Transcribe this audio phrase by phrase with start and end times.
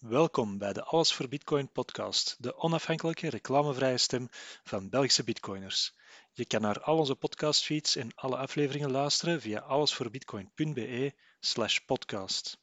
[0.00, 4.28] Welkom bij de Alles voor Bitcoin podcast, de onafhankelijke reclamevrije stem
[4.64, 5.94] van Belgische bitcoiners.
[6.32, 12.58] Je kan naar al onze podcastfeeds en alle afleveringen luisteren via allesvoorbitcoin.be slash podcast.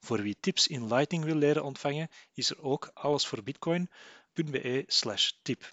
[0.00, 5.70] Voor wie tips in Lightning wil leren ontvangen, is er ook allesvoorbitcoin.be slash tip.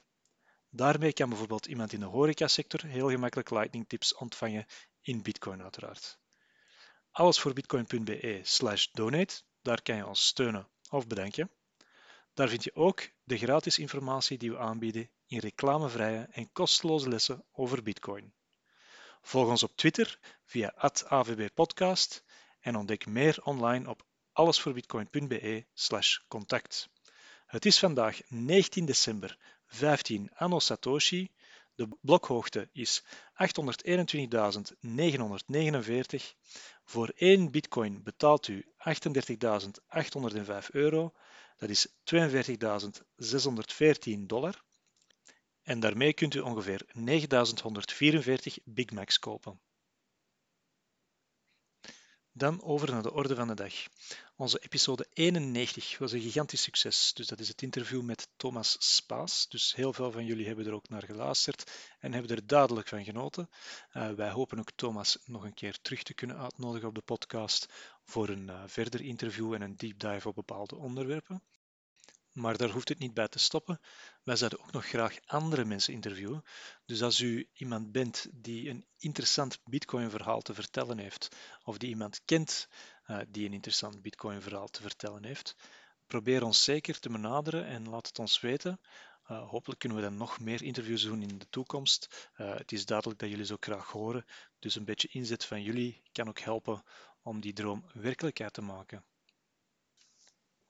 [0.70, 4.66] Daarmee kan bijvoorbeeld iemand in de horecasector heel gemakkelijk Lightning tips ontvangen
[5.02, 6.20] in Bitcoin uiteraard.
[7.12, 11.52] Allesvoorbitcoin.be slash donate, daar kan je ons steunen of bedenken.
[12.33, 17.46] Daar vind je ook de gratis informatie die we aanbieden in reclamevrije en kosteloze lessen
[17.52, 18.33] over Bitcoin.
[19.21, 20.74] Volg ons op Twitter via
[21.07, 22.24] @avbpodcast
[22.60, 26.89] en ontdek meer online op allesvoorbitcoin.be/contact.
[27.46, 31.32] Het is vandaag 19 december 15 anno Satoshi.
[31.75, 33.08] De blokhoogte is 821.949.
[36.83, 41.13] Voor 1 bitcoin betaalt u 38.805 euro,
[41.58, 41.94] dat is 42.614
[44.19, 44.63] dollar.
[45.63, 49.59] En daarmee kunt u ongeveer 9.144 Big Macs kopen.
[52.36, 53.73] Dan over naar de orde van de dag.
[54.36, 57.14] Onze episode 91 was een gigantisch succes.
[57.14, 59.48] Dus dat is het interview met Thomas Spaas.
[59.50, 63.04] Dus heel veel van jullie hebben er ook naar geluisterd en hebben er duidelijk van
[63.04, 63.50] genoten.
[63.94, 67.73] Uh, wij hopen ook Thomas nog een keer terug te kunnen uitnodigen op de podcast
[68.04, 71.44] voor een uh, verder interview en een deep dive op bepaalde onderwerpen.
[72.34, 73.80] Maar daar hoeft het niet bij te stoppen.
[74.23, 76.44] Wij zouden ook nog graag andere mensen interviewen.
[76.86, 82.22] Dus als u iemand bent die een interessant Bitcoin-verhaal te vertellen heeft, of die iemand
[82.26, 82.67] kent
[83.08, 85.56] uh, die een interessant Bitcoin-verhaal te vertellen heeft,
[86.08, 88.80] probeer ons zeker te benaderen en laat het ons weten.
[89.31, 92.30] Uh, hopelijk kunnen we dan nog meer interviews doen in de toekomst.
[92.38, 94.26] Uh, het is duidelijk dat jullie zo graag horen,
[94.59, 96.84] dus een beetje inzet van jullie kan ook helpen
[97.22, 99.04] om die droom werkelijkheid te maken.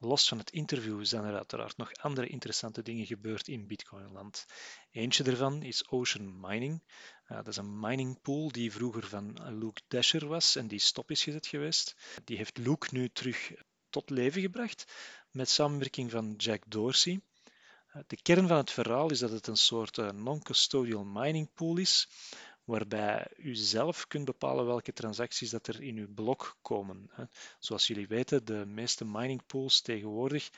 [0.04, 4.46] Los van het interview zijn er uiteraard nog andere interessante dingen gebeurd in Bitcoinland.
[4.92, 6.84] Eentje daarvan is Ocean Mining.
[7.28, 11.12] Uh, dat is een mining pool die vroeger van Luke Dasher was en die stop
[11.12, 11.96] is gezet geweest.
[12.24, 13.52] Die heeft Luke nu terug
[13.90, 14.94] tot leven gebracht
[15.32, 17.22] met samenwerking van Jack Dorsey.
[17.96, 21.78] Uh, de kern van het verhaal is dat het een soort uh, non-custodial mining pool
[21.78, 22.08] is,
[22.64, 27.10] waarbij u zelf kunt bepalen welke transacties dat er in uw blok komen.
[27.60, 30.50] Zoals jullie weten, de meeste mining pools tegenwoordig,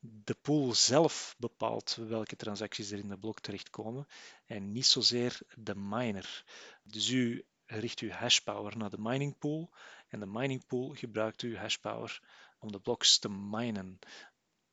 [0.00, 4.06] de pool zelf bepaalt welke transacties er in de blok terechtkomen
[4.46, 6.44] en niet zozeer de miner.
[6.82, 9.70] Dus u richt uw hashpower naar de mining pool
[10.08, 12.20] en de mining pool gebruikt uw hashpower
[12.58, 13.98] om de bloks te minen.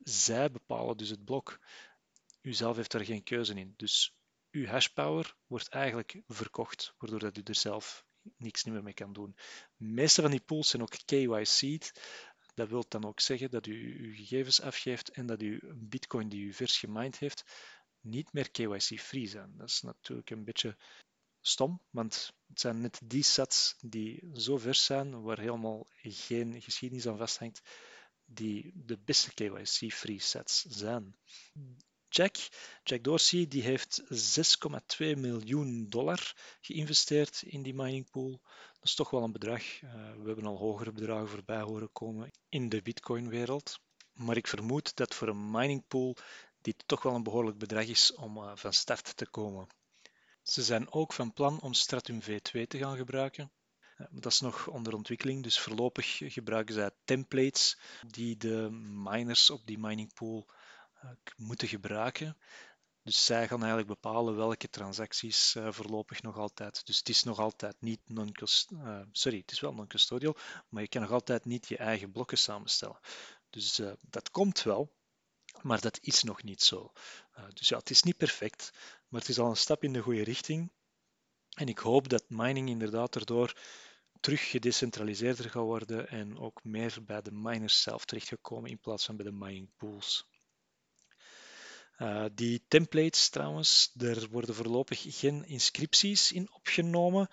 [0.03, 1.59] Zij bepalen dus het blok.
[2.41, 3.73] U zelf heeft er geen keuze in.
[3.77, 4.15] Dus
[4.51, 8.05] uw hashpower wordt eigenlijk verkocht, waardoor dat u er zelf
[8.37, 9.35] niks meer mee kan doen.
[9.77, 12.01] De meeste van die pools zijn ook KYC'd.
[12.53, 16.29] Dat wil dan ook zeggen dat u uw gegevens afgeeft en dat u een bitcoin
[16.29, 17.43] die u vers gemined heeft
[18.01, 19.57] niet meer KYC-free zijn.
[19.57, 20.77] Dat is natuurlijk een beetje
[21.41, 27.07] stom, want het zijn net die sets die zo vers zijn, waar helemaal geen geschiedenis
[27.07, 27.61] aan vasthangt,
[28.25, 31.15] die de beste KYC-free sets zijn.
[32.13, 32.35] Jack.
[32.83, 38.41] Jack Dorsey die heeft 6,2 miljoen dollar geïnvesteerd in die mining pool.
[38.73, 39.81] Dat is toch wel een bedrag.
[39.81, 43.79] Uh, we hebben al hogere bedragen voorbij horen komen in de Bitcoin-wereld.
[44.13, 46.15] Maar ik vermoed dat voor een mining pool
[46.61, 49.67] dit toch wel een behoorlijk bedrag is om uh, van start te komen.
[50.43, 53.51] Ze zijn ook van plan om Stratum V2 te gaan gebruiken.
[53.97, 58.69] Uh, dat is nog onder ontwikkeling, dus voorlopig gebruiken zij templates die de
[59.03, 60.55] miners op die mining pool eh,
[61.35, 62.37] moeten gebruiken.
[63.03, 66.85] Dus zij gaan eigenlijk bepalen welke transacties uh, voorlopig nog altijd.
[66.85, 68.31] Dus het is nog altijd niet non
[68.73, 70.37] uh, sorry, het is wel non-custodial,
[70.69, 72.99] maar je kan nog altijd niet je eigen blokken samenstellen.
[73.49, 74.95] Dus dat komt wel,
[75.61, 76.91] maar dat is nog niet zo.
[77.53, 78.71] dus ja, het is niet perfect,
[79.07, 80.71] maar het is al een stap in de goede richting.
[81.51, 83.53] En ik hoop dat mining inderdaad erdoor
[84.19, 89.15] terug gedecentraliseerder gaat worden en ook meer bij de miners zelf terechtgekomen in plaats van
[89.15, 90.30] bij de mining pools.
[92.01, 97.27] Uh, die templates trouwens, er worden voorlopig geen inscripties in opgenomen.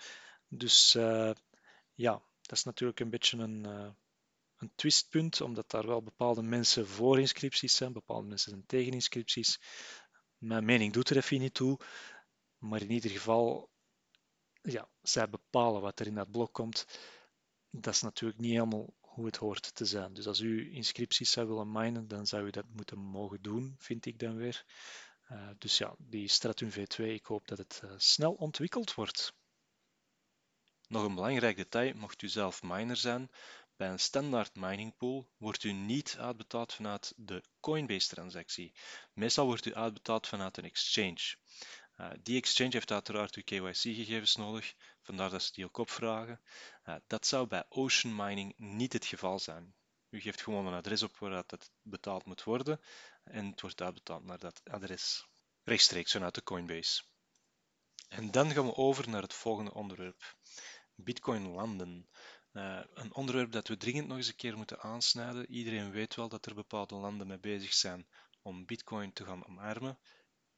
[0.47, 1.31] Dus uh,
[1.93, 3.89] ja, dat is natuurlijk een beetje een, uh,
[4.57, 9.59] een twistpunt, omdat daar wel bepaalde mensen voor inscripties zijn, bepaalde mensen zijn tegen inscripties.
[10.37, 11.79] Mijn mening doet er even niet toe,
[12.57, 13.69] maar in ieder geval,
[14.61, 16.85] ja, zij bepalen wat er in dat blok komt.
[17.69, 20.13] Dat is natuurlijk niet helemaal hoe het hoort te zijn.
[20.13, 24.05] Dus als u inscripties zou willen minen, dan zou u dat moeten mogen doen, vind
[24.05, 24.65] ik dan weer.
[25.31, 29.33] Uh, dus ja, die Stratum V2, ik hoop dat het uh, snel ontwikkeld wordt.
[30.87, 33.29] Nog een belangrijk detail, mocht u zelf miner zijn,
[33.75, 38.73] Bij een standaard mining pool wordt u niet uitbetaald vanuit de Coinbase-transactie.
[39.13, 41.35] Meestal wordt u uitbetaald vanuit een exchange.
[41.99, 46.41] Uh, die exchange heeft uiteraard uw KYC-gegevens nodig, vandaar dat ze die ook opvragen.
[46.85, 49.75] Uh, dat zou bij Ocean Mining niet het geval zijn.
[50.09, 52.81] U geeft gewoon een adres op waar dat betaald moet worden
[53.23, 55.27] en het wordt uitbetaald naar dat adres,
[55.63, 57.03] rechtstreeks vanuit de Coinbase.
[58.07, 60.35] En dan gaan we over naar het volgende onderwerp.
[60.95, 62.09] Bitcoin landen.
[62.53, 65.51] Uh, een onderwerp dat we dringend nog eens een keer moeten aansnijden.
[65.51, 68.07] Iedereen weet wel dat er bepaalde landen mee bezig zijn
[68.41, 69.99] om Bitcoin te gaan omarmen.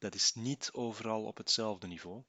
[0.02, 2.24] Dat is niet overal op hetzelfde niveau.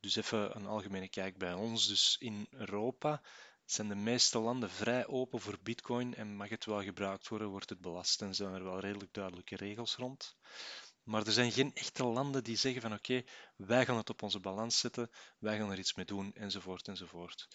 [0.00, 1.86] Dus even een algemene kijk bij ons.
[1.86, 3.22] Dus in Europa
[3.64, 7.68] zijn de meeste landen vrij open voor Bitcoin en mag het wel gebruikt worden, wordt
[7.70, 10.36] het belast en zijn er wel redelijk duidelijke regels rond.
[11.02, 13.22] Maar er zijn geen echte landen die zeggen van oké,
[13.56, 17.48] wij gaan het op onze balans zetten, wij gaan er iets mee doen, enzovoort, enzovoort.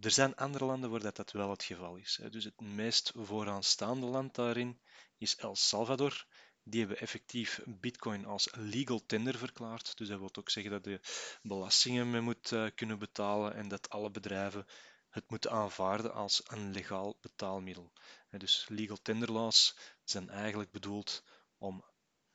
[0.00, 2.20] Er zijn andere landen waar dat, dat wel het geval is.
[2.30, 4.80] Dus het meest vooraanstaande land daarin
[5.18, 6.26] is El Salvador.
[6.64, 9.96] Die hebben effectief Bitcoin als legal tender verklaard.
[9.96, 11.00] Dus dat wil ook zeggen dat je
[11.42, 14.66] belastingen mee moet eh, kunnen betalen en dat alle bedrijven
[15.08, 17.92] het moeten aanvaarden als een legaal betaalmiddel.
[18.30, 21.24] Dus legal tender laws zijn eigenlijk bedoeld
[21.58, 21.84] om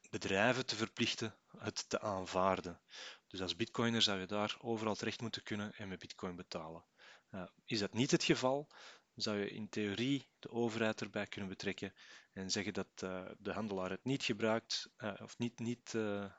[0.09, 2.81] bedrijven te verplichten het te aanvaarden.
[3.27, 6.85] Dus als bitcoiner zou je daar overal terecht moeten kunnen en met bitcoin betalen.
[7.31, 8.67] Uh, is dat niet het geval,
[9.17, 11.93] zou je in theorie de overheid erbij kunnen betrekken
[12.33, 15.93] en zeggen dat uh, de handelaar het niet gebruikt uh, of niet, niet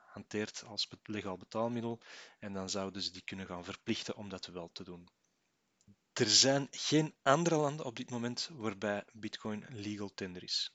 [0.05, 1.99] hanteert als legaal betaalmiddel
[2.39, 5.09] en dan zouden ze die kunnen gaan verplichten om dat wel te doen.
[6.13, 10.73] Er zijn geen andere landen op dit moment waarbij bitcoin legal tender is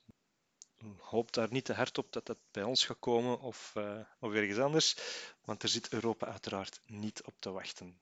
[0.99, 3.73] hoop daar niet te hard op dat dat bij ons gaat komen of,
[4.19, 4.97] of ergens anders,
[5.41, 7.99] want daar zit Europa uiteraard niet op te wachten.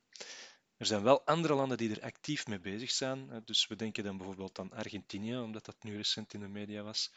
[0.78, 3.42] Er zijn wel andere landen die er actief mee bezig zijn.
[3.46, 7.12] Dus we denken dan bijvoorbeeld aan Argentinië, omdat dat nu recent in de media was.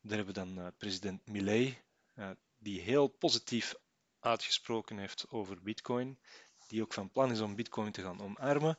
[0.00, 1.78] Daar hebben we dan uh, president Milei,
[2.14, 3.74] uh, die heel positief
[4.20, 6.18] uitgesproken heeft over Bitcoin,
[6.66, 8.78] die ook van plan is om Bitcoin te gaan omarmen.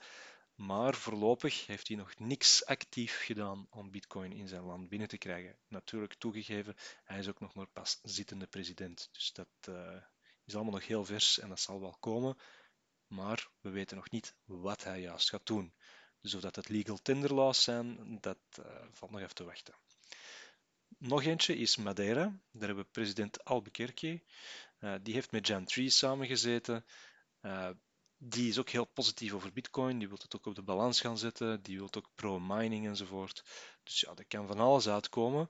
[0.55, 5.17] Maar voorlopig heeft hij nog niks actief gedaan om Bitcoin in zijn land binnen te
[5.17, 5.55] krijgen.
[5.67, 9.09] Natuurlijk toegegeven, hij is ook nog maar pas zittende president.
[9.11, 10.01] Dus dat uh,
[10.45, 12.37] is allemaal nog heel vers en dat zal wel komen.
[13.07, 15.73] Maar we weten nog niet wat hij juist gaat doen.
[16.21, 19.75] Dus of dat het legal tender laws zijn, dat uh, valt nog even te wachten.
[20.97, 22.23] Nog eentje is Madeira.
[22.51, 24.23] Daar hebben we president Albuquerque.
[24.79, 26.85] Uh, die heeft met Jan Tree samengezeten.
[27.41, 27.69] Uh,
[28.17, 29.99] die is ook heel positief over Bitcoin.
[29.99, 31.61] Die wil het ook op de balans gaan zetten.
[31.61, 33.43] Die wil ook pro-mining enzovoort.
[33.83, 35.49] Dus ja, er kan van alles uitkomen.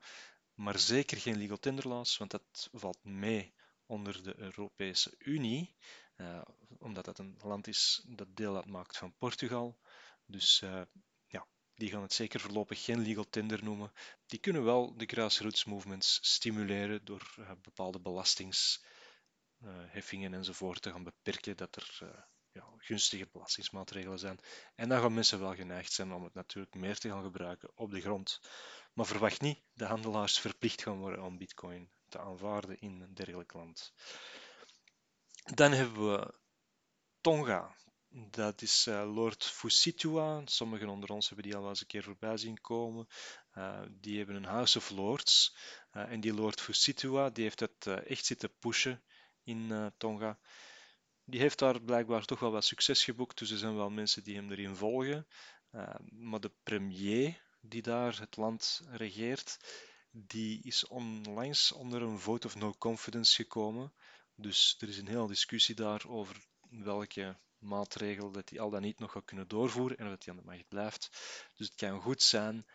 [0.54, 3.54] Maar zeker geen legal tender laws, want dat valt mee
[3.86, 5.76] onder de Europese Unie.
[6.18, 6.42] Uh,
[6.80, 9.78] omdat dat een land is dat deel uitmaakt van Portugal.
[10.26, 10.82] Dus uh,
[11.28, 13.92] ja, die gaan het zeker voorlopig geen legal tender noemen.
[14.26, 21.58] Die kunnen wel de grassroots movements stimuleren door uh, bepaalde belastingsheffingen enzovoort te gaan beperken.
[21.58, 22.26] Dat er
[22.58, 24.40] ja, gunstige belastingsmaatregelen zijn.
[24.76, 27.92] En dan gaan mensen wel geneigd zijn om het natuurlijk meer te gaan gebruiken op
[27.92, 28.42] de grond.
[28.94, 33.54] Maar verwacht niet dat handelaars verplicht gaan worden om bitcoin te aanvaarden in een dergelijk
[33.54, 33.94] land.
[35.56, 36.34] Dan hebben we
[37.22, 37.76] Tonga.
[38.10, 40.42] Dat is uh, Lord Fusitua.
[40.46, 43.08] Sommigen onder ons hebben die al eens een keer voorbij zien komen.
[43.54, 45.56] Uh, die hebben een House of Lords.
[45.92, 49.04] Uh, en die Lord Fusitua die heeft het echt zitten pushen
[49.44, 50.40] in Tonga
[51.30, 54.36] die heeft daar blijkbaar toch wel wat succes geboekt, dus er zijn wel mensen die
[54.36, 55.28] hem erin volgen.
[56.10, 59.58] Maar de premier die daar het land regeert,
[60.12, 63.94] die is onlangs onder een vote of no confidence gekomen.
[64.40, 69.00] Dus er is een hele discussie daar over welke maatregel dat hij al dan niet
[69.00, 71.10] nog gaat kunnen doorvoeren en dat hij aan de macht blijft.
[71.54, 72.66] Dus het kan goed zijn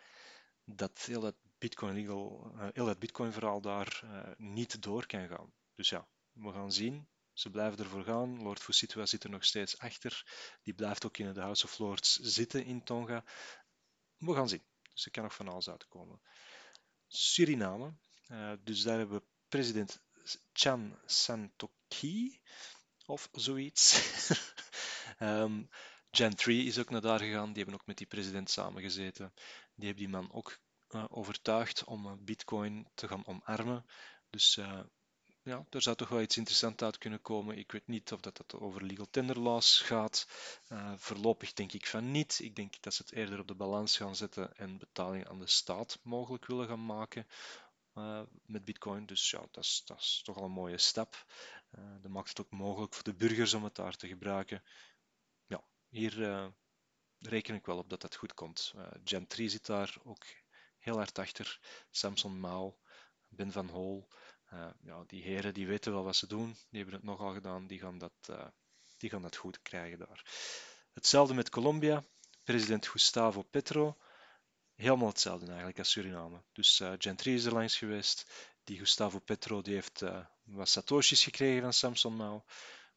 [0.65, 5.27] dat heel dat Bitcoin, legal, uh, heel dat Bitcoin verhaal daar uh, niet door kan
[5.27, 5.53] gaan.
[5.75, 7.07] Dus ja, we gaan zien.
[7.33, 8.41] Ze blijven ervoor gaan.
[8.41, 10.25] Lord Fusitua zit er nog steeds achter.
[10.63, 13.23] Die blijft ook in de House of Lords zitten in Tonga.
[14.17, 14.63] We gaan zien.
[14.93, 16.21] Dus er kan nog van alles uitkomen.
[17.07, 17.93] Suriname.
[18.31, 20.01] Uh, dus daar hebben we president
[20.53, 22.41] Chan Santoki
[23.05, 23.99] of zoiets.
[25.19, 25.69] um,
[26.09, 27.53] Jan 3 is ook naar daar gegaan.
[27.53, 29.33] Die hebben ook met die president samengezeten.
[29.75, 33.85] Die hebben die man ook uh, overtuigd om Bitcoin te gaan omarmen.
[34.29, 34.79] Dus uh,
[35.43, 37.57] ja, er zou toch wel iets interessants uit kunnen komen.
[37.57, 40.27] Ik weet niet of dat, dat over legal tender laws gaat.
[40.69, 42.39] Uh, voorlopig denk ik van niet.
[42.41, 45.47] Ik denk dat ze het eerder op de balans gaan zetten en betalingen aan de
[45.47, 47.27] staat mogelijk willen gaan maken
[48.45, 49.05] met Bitcoin.
[49.05, 51.25] Dus ja, dat is, toch al een mooie stap.
[51.71, 54.63] Uh, dat maakt het ook mogelijk voor de burgers om het daar te gebruiken.
[55.45, 56.51] Ja, hier
[57.19, 58.73] reken ik wel op dat dat goed komt.
[59.03, 60.25] Gen 3 zit daar ook
[60.77, 61.59] heel hard achter.
[61.89, 62.77] Samson Mao,
[63.27, 64.07] Ben van Hol.
[64.81, 66.55] Ja, die heren die weten wel wat ze doen.
[66.69, 67.67] Die hebben het nogal gedaan.
[67.67, 68.51] Die gaan dat,
[68.97, 70.25] die gaan dat goed krijgen daar.
[70.93, 72.03] Hetzelfde met Colombia.
[72.43, 73.97] President Gustavo Petro.
[74.75, 76.43] Helemaal hetzelfde eigenlijk als Suriname.
[76.51, 78.25] Dus uh, Gen 3 is er langs geweest.
[78.63, 80.03] Die Gustavo Petro die heeft
[80.43, 82.43] wat satoshis gekregen van Samson Mao.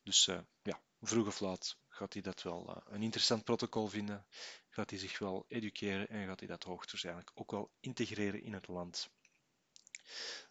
[0.03, 0.25] Dus
[0.63, 4.27] ja, vroeg of laat gaat hij dat wel een interessant protocol vinden.
[4.69, 8.69] Gaat hij zich wel educeren en gaat hij dat hoogstwaarschijnlijk ook wel integreren in het
[8.69, 9.11] land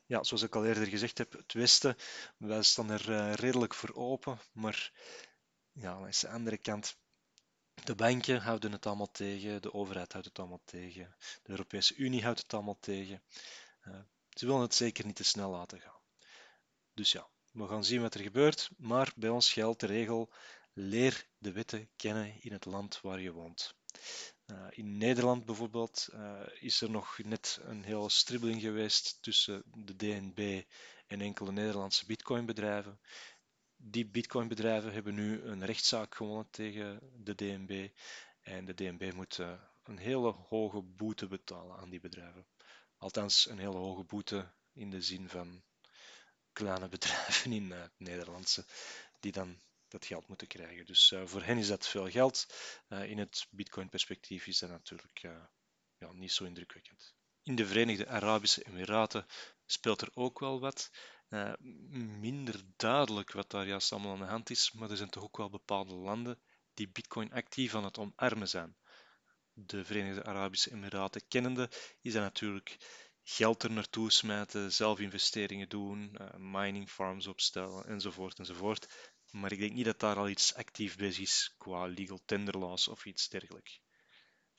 [0.06, 1.98] ja, zoals ik al eerder gezegd heb, het Westen,
[2.38, 4.92] wij staan er uh, redelijk voor open, maar
[5.72, 6.98] ja, aan de andere kant,
[7.84, 12.24] de banken houden het allemaal tegen, de overheid houdt het allemaal tegen, de Europese Unie
[12.24, 13.22] houdt het allemaal tegen.
[13.88, 16.02] Uh, ze willen het zeker niet te snel laten gaan.
[16.94, 20.34] Dus ja, we gaan zien wat er gebeurt, maar bij ons geldt de regel:
[20.74, 23.76] leer de wetten kennen in het land waar je woont.
[24.46, 29.96] Uh, in Nederland bijvoorbeeld uh, is er nog net een hele stribbeling geweest tussen de
[29.96, 30.64] DNB
[31.08, 33.00] en enkele Nederlandse bitcoinbedrijven.
[33.78, 37.90] Die bitcoinbedrijven hebben nu een rechtszaak gewonnen tegen de DNB
[38.42, 39.54] en de DNB moet uh,
[39.84, 42.46] een hele hoge boete betalen aan die bedrijven.
[42.98, 45.64] Althans, een hele hoge boete in de zin van
[46.54, 48.66] kleine bedrijven in het Nederlandse,
[49.20, 50.86] die dan dat geld moeten krijgen.
[50.86, 52.48] Dus uh, voor hen is dat veel geld.
[52.88, 55.18] In het Bitcoin-perspectief is dat natuurlijk
[55.98, 57.16] ja, niet zo indrukwekkend.
[57.44, 59.26] In de Verenigde Arabische Emiraten
[59.66, 60.92] speelt er ook wel wat.
[62.20, 65.38] Minder duidelijk wat daar juist allemaal aan de hand is, maar er zijn toch ook
[65.38, 66.40] wel bepaalde landen
[66.74, 68.76] die Bitcoin actief aan het omarmen zijn.
[69.54, 71.70] De Verenigde Arabische Emiraten kennende
[72.02, 72.78] is dat natuurlijk
[73.24, 79.14] geld er naartoe smijten, zelf investeringen doen, mining farms opstellen enzovoort enzovoort.
[79.32, 82.88] Maar ik denk niet dat daar al iets actief bezig is qua legal tender laws
[82.88, 83.82] of iets dergelijks.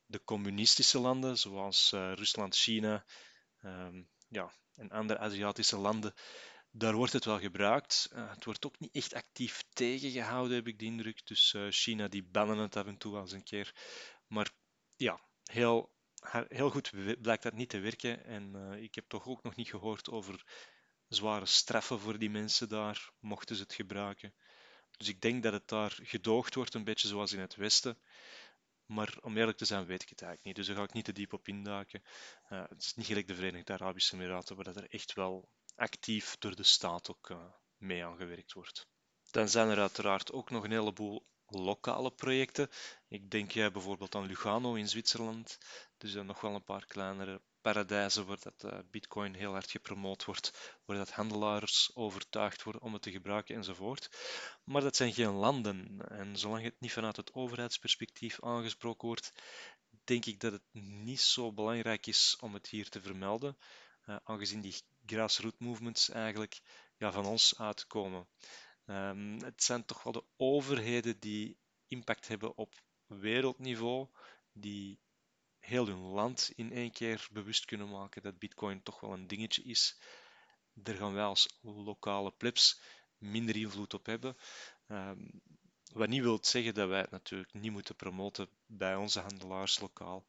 [0.06, 3.04] De communistische landen, zoals uh, Rusland, China
[3.62, 6.14] um, ja, en andere Aziatische landen,
[6.78, 8.11] daar wordt het wel gebruikt.
[8.12, 11.26] Uh, het wordt ook niet echt actief tegengehouden, heb ik de indruk.
[11.26, 13.75] Dus uh, China die bannen het af en toe wel eens een keer.
[14.26, 14.50] Maar
[14.97, 15.92] ja, heel,
[16.49, 16.90] heel goed
[17.21, 18.25] blijkt dat niet te werken.
[18.25, 20.45] En ik heb toch ook nog niet gehoord over
[21.09, 24.35] zware straffen voor die mensen daar, mochten ze het gebruiken.
[24.97, 27.99] Dus ik denk dat het daar gedoogd wordt, een beetje zoals in het Westen.
[28.87, 30.56] Maar om eerlijk te zijn, weet ik het eigenlijk niet.
[30.56, 32.02] Dus daar ga ik niet te diep op induiken.
[32.49, 36.56] Het is niet gelijk de Verenigde Arabische Emiraten, waar dat er echt wel actief door
[36.56, 37.38] de staat ook uh,
[37.76, 38.87] mee aangewerkt wordt.
[39.30, 42.71] Dan zijn er uiteraard ook nog een heleboel lokale projecten.
[43.09, 45.59] Ik denk uh, bijvoorbeeld aan Lugano in Zwitserland.
[45.99, 50.76] Dus er nog wel een paar kleinere paradijzen waar dat bitcoin heel hard gepromoot wordt,
[50.85, 54.11] waar dat handelaars overtuigd worden om het te gebruiken enzovoort.
[54.64, 56.00] Maar dat zijn geen landen.
[56.09, 59.33] En zolang het niet vanuit het overheidsperspectief aangesproken wordt,
[60.04, 63.59] denk ik dat het niet zo belangrijk is om het hier te vermelden,
[64.25, 66.61] aangezien die grassroots movements eigenlijk
[66.97, 68.29] ja, van ons uitkomen.
[68.87, 72.75] Um, het zijn toch wel de overheden die impact hebben op
[73.07, 74.09] wereldniveau,
[74.53, 75.01] die
[75.59, 79.63] heel hun land in één keer bewust kunnen maken dat Bitcoin toch wel een dingetje
[79.63, 79.99] is.
[80.73, 82.81] Daar gaan wij als lokale plebs
[83.19, 84.37] minder invloed op hebben.
[84.89, 85.43] Um,
[85.93, 90.27] wat niet wil zeggen dat wij het natuurlijk niet moeten promoten bij onze handelaars lokaal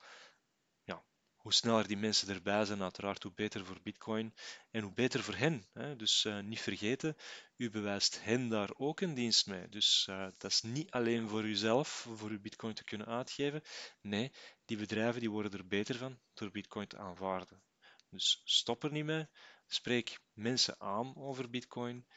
[1.48, 4.34] hoe sneller die mensen erbij zijn, uiteraard, hoe beter voor Bitcoin
[4.72, 5.66] en hoe beter voor hen.
[5.74, 5.96] Hè?
[5.96, 7.16] Dus uh, niet vergeten,
[7.58, 9.70] u bewijst hen daar ook een dienst mee.
[9.70, 13.62] Dus uh, dat is niet alleen voor uzelf, voor uw Bitcoin te kunnen uitgeven.
[14.02, 14.32] Nee,
[14.66, 17.64] die bedrijven die worden er beter van door Bitcoin te aanvaarden.
[18.10, 19.28] Dus stop er niet mee.
[19.68, 22.08] Spreek mensen aan over Bitcoin.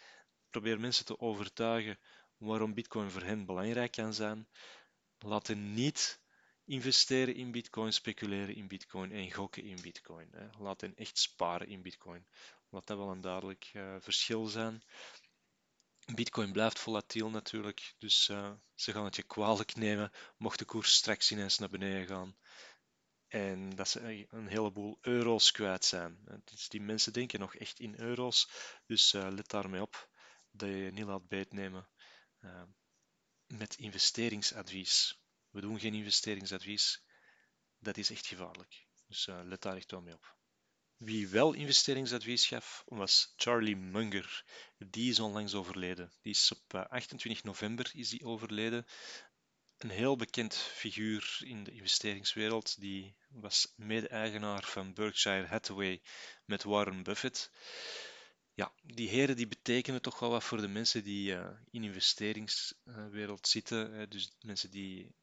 [0.48, 1.98] Probeer mensen te overtuigen
[2.36, 4.48] waarom Bitcoin voor hen belangrijk kan zijn.
[5.18, 6.19] Laat hen niet
[6.70, 10.28] investeren in Bitcoin, speculeren in Bitcoin en gokken in Bitcoin.
[10.32, 10.48] Hè.
[10.58, 12.26] Laat hen echt sparen in Bitcoin.
[12.68, 14.82] Laat dat wel een duidelijk uh, verschil zijn.
[16.14, 20.94] Bitcoin blijft volatiel natuurlijk, dus uh, ze gaan het je kwalijk nemen mocht de koers
[20.94, 22.36] straks ineens naar beneden gaan.
[23.28, 26.18] En dat ze een heleboel euro's kwijt zijn.
[26.44, 28.50] Dus die mensen denken nog echt in euro's,
[28.86, 30.10] dus uh, let daarmee op
[30.50, 31.88] dat je je niet laat beetnemen
[33.46, 35.19] met investeringsadvies.
[35.50, 37.02] We doen geen investeringsadvies.
[37.78, 38.86] Dat is echt gevaarlijk.
[39.06, 40.36] Dus uh, let daar echt wel mee op.
[40.96, 44.44] Wie wel investeringsadvies gaf, was Charlie Munger.
[44.78, 46.12] Die is onlangs overleden.
[46.22, 48.86] Die is op 28 eh, november is die overleden.
[49.78, 52.80] Een heel bekend figuur in de investeringswereld.
[52.80, 56.02] Die was mede-eigenaar van Berkshire Hathaway
[56.44, 57.50] met Warren Buffett.
[58.54, 61.86] Ja, die heren die betekenen toch wel wat voor de mensen die uh, in de
[61.86, 64.10] investeringswereld zitten.
[64.10, 65.14] dus mensen die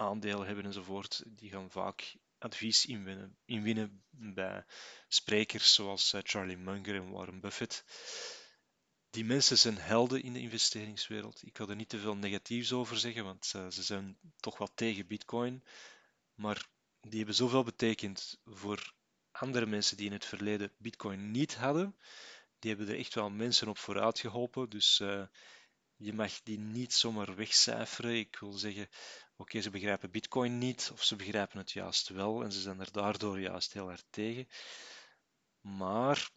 [0.00, 4.64] aandelen hebben enzovoort, die gaan vaak advies inwinnen, inwinnen bij
[5.08, 7.84] sprekers zoals eh, Charlie Munger en Warren Buffett.
[9.10, 11.42] Die mensen zijn helden in de investeringswereld.
[11.42, 14.70] Ik wil er niet te veel negatiefs over zeggen, want uh, ze zijn toch wel
[14.74, 15.64] tegen Bitcoin.
[16.34, 16.68] Maar
[17.00, 18.92] die hebben zoveel betekend voor
[19.30, 21.96] andere mensen die in het verleden Bitcoin niet hadden.
[22.58, 24.70] Die hebben er echt wel mensen op vooruit geholpen.
[24.70, 25.26] Dus uh,
[26.00, 28.18] je mag die niet zomaar wegcijferen.
[28.18, 28.88] Ik wil zeggen,
[29.36, 32.92] oké, ze begrijpen Bitcoin niet, of ze begrijpen het juist wel en ze zijn er
[32.92, 34.48] daardoor juist heel erg tegen.
[35.60, 36.30] Maar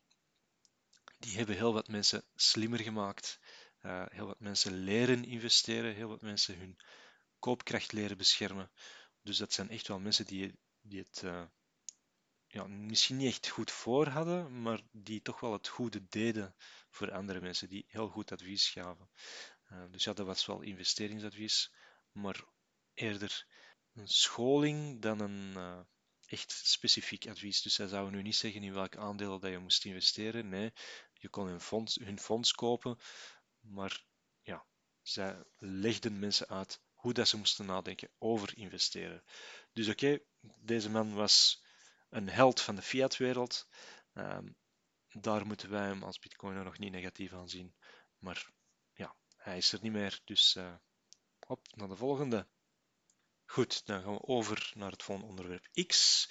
[1.18, 3.40] die hebben heel wat mensen slimmer gemaakt.
[3.82, 6.80] Uh, heel wat mensen leren investeren, heel wat mensen hun
[7.40, 8.72] koopkracht leren beschermen.
[9.22, 11.44] Dus dat zijn echt wel mensen die, die het uh,
[12.48, 16.56] ja, misschien niet echt goed voor hadden, maar die toch wel het goede deden
[16.90, 19.10] voor andere mensen, die heel goed advies gaven.
[19.74, 21.74] Uh, dus ja, dat was wel investeringsadvies,
[22.12, 22.44] maar
[22.94, 23.48] eerder
[23.94, 25.80] een scholing dan een uh,
[26.26, 27.62] echt specifiek advies.
[27.62, 30.50] Dus zij zouden nu niet zeggen in welke aandelen dat je moest investeren.
[30.50, 30.74] Nee,
[31.14, 32.98] je kon hun fonds, fonds kopen,
[33.60, 34.06] maar
[34.42, 34.66] ja,
[35.02, 39.24] zij legden mensen uit hoe dat ze moesten nadenken over investeren.
[39.74, 40.20] Dus oké,
[40.58, 41.64] deze man was
[42.10, 43.68] een held van de fiat-wereld.
[44.14, 44.56] Um,
[45.10, 47.76] daar moeten wij hem als bitcoiner nog niet negatief aan zien.
[48.18, 48.52] Maar
[49.44, 50.74] hij is er niet meer, dus uh,
[51.48, 52.48] op naar de volgende.
[53.46, 56.28] Goed, dan gaan we over naar het volgende onderwerp X.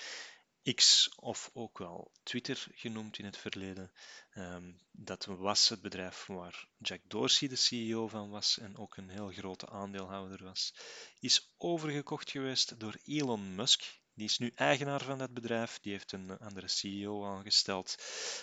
[0.75, 3.93] X, of ook wel Twitter genoemd in het verleden,
[4.35, 9.09] um, dat was het bedrijf waar Jack Dorsey de CEO van was en ook een
[9.09, 10.75] heel grote aandeelhouder was,
[11.21, 14.01] is overgekocht geweest door Elon Musk.
[14.15, 17.95] Die is nu eigenaar van dat bedrijf, die heeft een andere CEO aangesteld.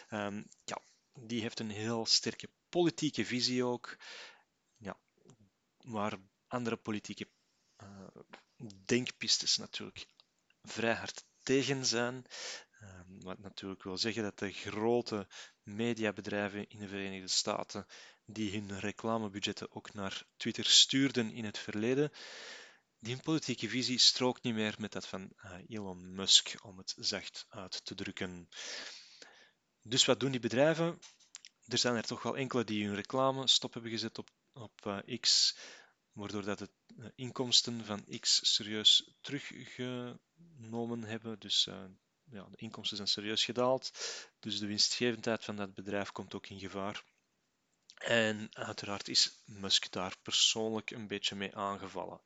[0.09, 0.81] Um, ja,
[1.13, 3.97] die heeft een heel sterke politieke visie ook,
[5.89, 7.27] waar andere politieke
[7.83, 8.07] uh,
[8.85, 10.05] denkpistes natuurlijk
[10.61, 12.25] vrij hard tegen zijn.
[12.79, 15.27] Ehm, wat natuurlijk wil zeggen dat de grote
[15.63, 17.85] mediabedrijven in de Verenigde Staten,
[18.25, 22.11] die hun reclamebudgetten ook naar Twitter stuurden in het verleden,
[22.99, 27.45] die politieke visie strookt niet meer met dat van eh, Elon Musk, om het zacht
[27.49, 28.49] uit te drukken.
[29.81, 30.99] Dus wat doen die bedrijven?
[31.67, 35.19] Er zijn er toch wel enkele die hun reclame stop hebben gezet op, op uh,
[35.19, 35.57] X
[36.19, 41.39] waardoor dat de eh, inkomsten van X serieus teruggenomen hebben.
[41.39, 41.83] Dus uh,
[42.31, 43.91] ja, de inkomsten zijn serieus gedaald.
[44.39, 47.03] Dus de winstgevendheid van dat bedrijf komt ook in gevaar.
[47.97, 52.21] En uiteraard is Musk daar persoonlijk een beetje mee aangevallen.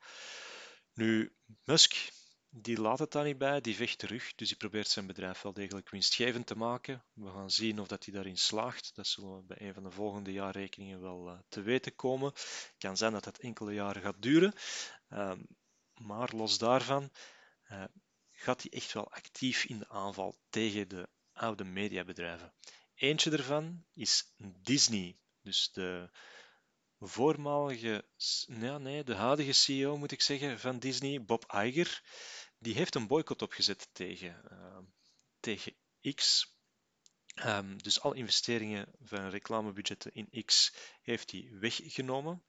[0.93, 2.11] Nu, Musk
[2.55, 5.53] die laat het daar niet bij, die vecht terug, dus die probeert zijn bedrijf wel
[5.53, 7.03] degelijk winstgevend te maken.
[7.13, 8.91] We gaan zien of dat hij daarin slaagt.
[8.95, 12.27] Dat zullen we bij een van de volgende jaarrekeningen wel uh, te weten komen.
[12.27, 14.53] Het kan zijn dat dat enkele jaren gaat duren,
[15.09, 15.31] uh,
[15.93, 17.11] maar los daarvan
[17.71, 17.83] uh,
[18.31, 22.53] gaat hij echt wel actief in de aanval tegen de oude mediabedrijven.
[22.95, 26.09] Eentje daarvan is Disney, dus de
[26.99, 28.05] voormalige,
[28.45, 32.01] ja, nee, de huidige CEO moet ik zeggen van Disney, Bob Iger
[32.63, 34.77] die heeft een boycott opgezet tegen, uh,
[35.39, 35.75] tegen
[36.15, 36.51] X.
[37.45, 42.43] Um, dus alle investeringen van reclamebudgetten in X heeft hij weggenomen.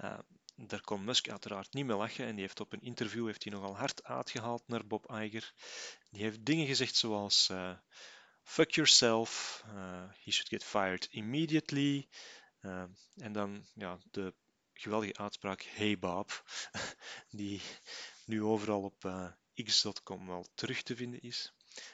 [0.00, 0.18] Uh,
[0.54, 3.52] daar kon Musk uiteraard niet mee lachen en die heeft op een interview heeft hij
[3.52, 5.52] nogal hard uitgehaald naar Bob Iger.
[6.10, 7.76] Die heeft dingen gezegd zoals uh,
[8.42, 12.08] fuck yourself, uh, he should get fired immediately.
[13.14, 14.34] En dan ja, de
[14.72, 16.44] geweldige uitspraak hey Bob,
[17.40, 17.60] die
[18.24, 21.52] nu overal op uh, x.com wel terug te vinden is.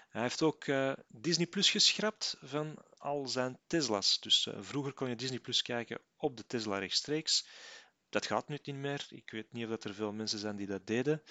[0.09, 4.21] Hij heeft ook uh, Disney Plus geschrapt van al zijn Tesla's.
[4.21, 7.49] Dus uh, vroeger kon je Disney Plus kijken op de Tesla rechtstreeks.
[8.09, 9.07] Dat gaat nu niet meer.
[9.09, 11.23] Ik weet niet of dat er veel mensen zijn die dat deden.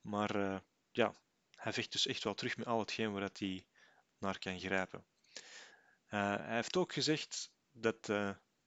[0.00, 0.58] Maar uh,
[0.90, 1.14] ja,
[1.54, 3.66] hij vecht dus echt wel terug met al hetgeen waar hij
[4.18, 5.04] naar kan grijpen.
[6.06, 8.10] hij heeft ook gezegd dat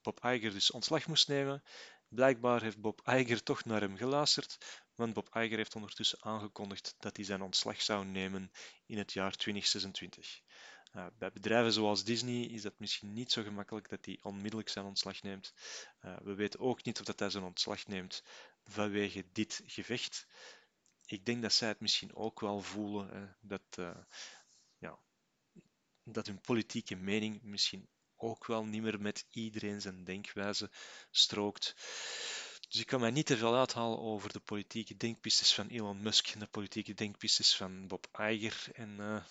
[0.02, 1.64] Bob Iger dus ontslag moest nemen.
[2.08, 7.16] Blijkbaar heeft Bob Iger toch naar hem geluisterd, want Bob Iger heeft ondertussen aangekondigd dat
[7.16, 8.52] hij zijn ontslag zou nemen
[8.86, 10.42] in het jaar 2026.
[10.96, 14.86] Uh, bij bedrijven zoals Disney is dat misschien niet zo gemakkelijk dat hij onmiddellijk zijn
[14.86, 15.54] ontslag neemt.
[16.02, 18.24] Uh, we weten ook niet of dat hij zijn ontslag neemt
[18.64, 20.28] vanwege dit gevecht.
[21.06, 23.98] Ik denk dat zij het misschien ook wel voelen, dat, uh,
[24.78, 25.00] ja,
[26.04, 30.72] dat hun politieke mening misschien ook wel niet meer met iedereen zijn denkwijze
[31.12, 31.76] strookt.
[32.76, 36.28] Dus ik kan mij niet te veel uithalen over de politieke denkpistes van Elon Musk
[36.28, 39.24] en de politieke denkpistes van Bob Iger en uh,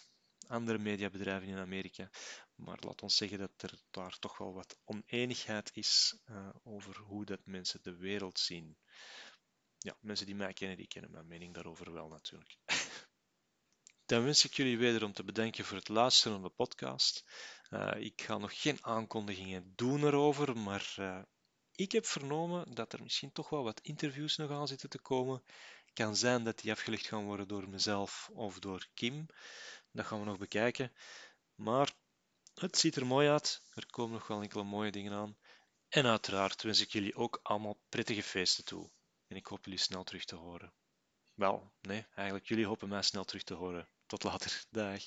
[0.46, 2.10] andere mediabedrijven in Amerika.
[2.54, 7.24] Maar laat ons zeggen dat er daar toch wel wat oneenigheid is uh, over hoe
[7.24, 8.76] dat mensen de wereld zien.
[9.78, 12.56] ja, mensen die mij kennen, die kennen mijn mening daarover wel natuurlijk.
[14.06, 17.24] Dan wens ik jullie wederom te bedanken voor het luisteren naar de podcast.
[17.70, 20.96] Uh, ik ga nog geen aankondigingen doen erover, maar
[21.76, 25.44] ik heb vernomen dat er misschien toch wel wat interviews nog aan zitten te komen.
[25.92, 29.26] Kan zijn dat die afgelegd gaan worden door mezelf of door Kim.
[29.92, 30.92] Dat gaan we nog bekijken.
[31.54, 31.92] Maar
[32.54, 33.62] het ziet er mooi uit.
[33.74, 35.36] Er komen nog wel enkele mooie dingen aan.
[35.88, 38.90] En uiteraard wens ik jullie ook allemaal prettige feesten toe.
[39.26, 40.72] En ik hoop jullie snel terug te horen.
[41.34, 43.88] Wel, nee, eigenlijk jullie hopen mij snel terug te horen.
[44.06, 44.64] Tot later.
[44.70, 45.02] Dag.